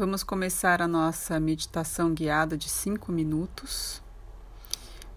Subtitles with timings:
[0.00, 4.00] Vamos começar a nossa meditação guiada de cinco minutos.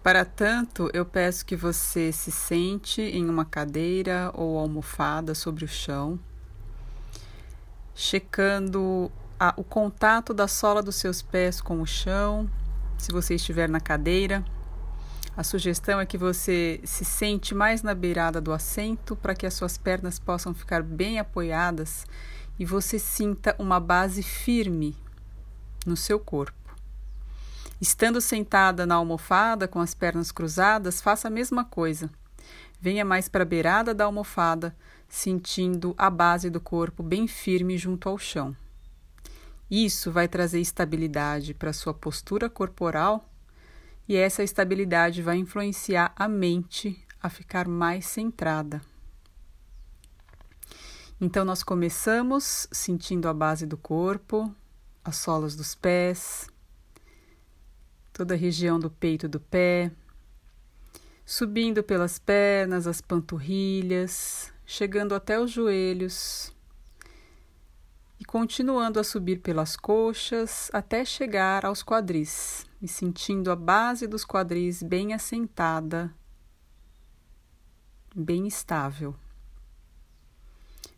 [0.02, 5.68] Para tanto, eu peço que você se sente em uma cadeira ou almofada sobre o
[5.68, 6.20] chão,
[7.94, 9.10] checando
[9.40, 12.46] a, o contato da sola dos seus pés com o chão,
[12.98, 14.44] se você estiver na cadeira.
[15.34, 19.54] A sugestão é que você se sente mais na beirada do assento para que as
[19.54, 22.06] suas pernas possam ficar bem apoiadas
[22.58, 24.96] e você sinta uma base firme
[25.86, 26.64] no seu corpo.
[27.80, 32.08] Estando sentada na almofada com as pernas cruzadas, faça a mesma coisa.
[32.80, 34.74] Venha mais para a beirada da almofada,
[35.08, 38.56] sentindo a base do corpo bem firme junto ao chão.
[39.70, 43.28] Isso vai trazer estabilidade para a sua postura corporal
[44.08, 48.80] e essa estabilidade vai influenciar a mente a ficar mais centrada.
[51.20, 54.52] Então, nós começamos sentindo a base do corpo,
[55.04, 56.48] as solas dos pés,
[58.12, 59.92] toda a região do peito do pé,
[61.24, 66.52] subindo pelas pernas, as panturrilhas, chegando até os joelhos
[68.18, 74.24] e continuando a subir pelas coxas até chegar aos quadris e sentindo a base dos
[74.24, 76.12] quadris bem assentada,
[78.14, 79.14] bem estável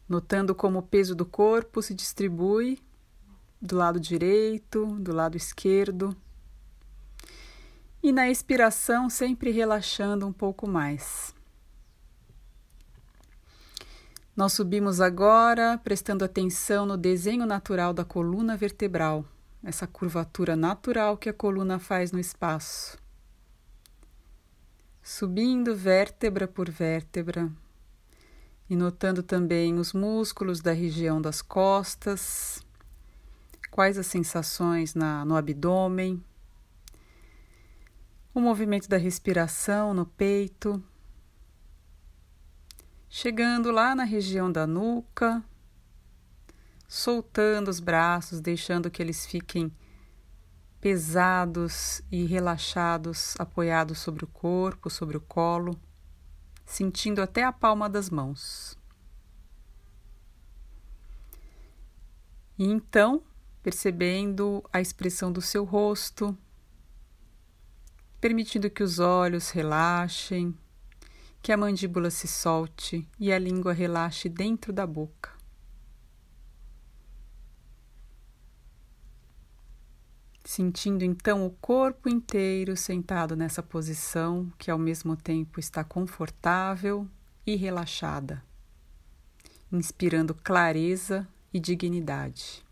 [0.08, 2.78] notando como o peso do corpo se distribui
[3.60, 6.16] do lado direito, do lado esquerdo.
[8.02, 11.34] E na expiração, sempre relaxando um pouco mais.
[14.36, 19.24] Nós subimos agora, prestando atenção no desenho natural da coluna vertebral,
[19.64, 22.98] essa curvatura natural que a coluna faz no espaço.
[25.02, 27.50] Subindo vértebra por vértebra,
[28.68, 32.64] e notando também os músculos da região das costas,
[33.70, 36.22] quais as sensações na, no abdômen,
[38.34, 40.82] o movimento da respiração no peito,
[43.08, 45.42] chegando lá na região da nuca,
[46.88, 49.72] soltando os braços, deixando que eles fiquem
[50.80, 55.78] pesados e relaxados, apoiados sobre o corpo, sobre o colo
[56.66, 58.76] sentindo até a palma das mãos.
[62.58, 63.22] E então,
[63.62, 66.36] percebendo a expressão do seu rosto,
[68.20, 70.56] permitindo que os olhos relaxem,
[71.40, 75.35] que a mandíbula se solte e a língua relaxe dentro da boca.
[80.46, 87.06] Sentindo então o corpo inteiro sentado nessa posição que ao mesmo tempo está confortável
[87.44, 88.42] e relaxada,
[89.72, 92.64] inspirando clareza e dignidade.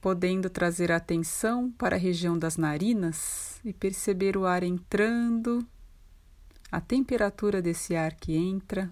[0.00, 5.66] Podendo trazer a atenção para a região das narinas e perceber o ar entrando,
[6.72, 8.90] a temperatura desse ar que entra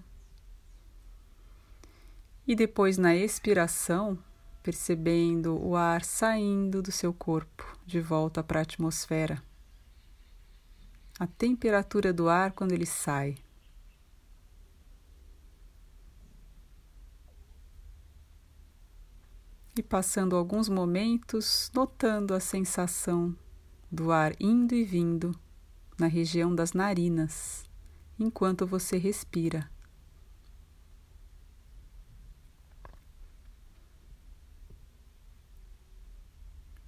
[2.47, 4.17] e depois na expiração,
[4.61, 9.41] percebendo o ar saindo do seu corpo de volta para a atmosfera.
[11.19, 13.37] A temperatura do ar quando ele sai.
[19.77, 23.35] E passando alguns momentos, notando a sensação
[23.91, 25.37] do ar indo e vindo
[25.97, 27.65] na região das narinas,
[28.17, 29.69] enquanto você respira.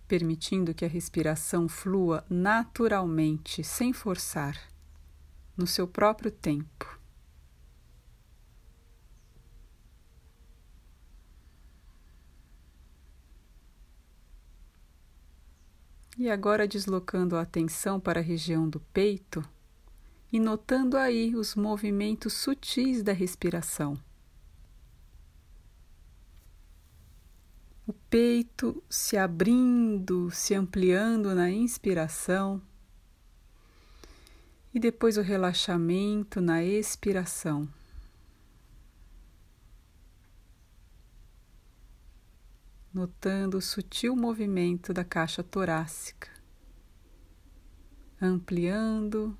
[0.07, 4.57] Permitindo que a respiração flua naturalmente, sem forçar,
[5.55, 6.97] no seu próprio tempo.
[16.17, 19.43] E agora deslocando a atenção para a região do peito
[20.31, 23.97] e notando aí os movimentos sutis da respiração.
[27.87, 32.61] o peito se abrindo, se ampliando na inspiração
[34.73, 37.67] e depois o relaxamento na expiração.
[42.93, 46.29] Notando o sutil movimento da caixa torácica,
[48.21, 49.37] ampliando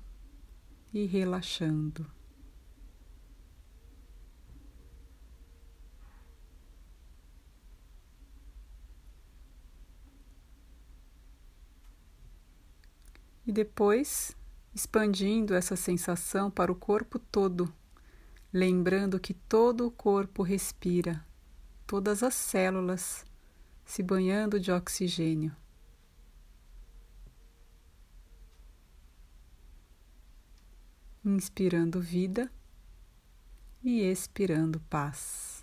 [0.92, 2.17] e relaxando.
[13.48, 14.36] E depois
[14.74, 17.72] expandindo essa sensação para o corpo todo,
[18.52, 21.24] lembrando que todo o corpo respira,
[21.86, 23.24] todas as células
[23.86, 25.56] se banhando de oxigênio.
[31.24, 32.52] Inspirando vida
[33.82, 35.57] e expirando paz.